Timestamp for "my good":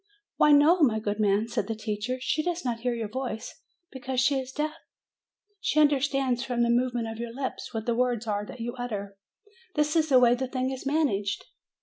0.81-1.19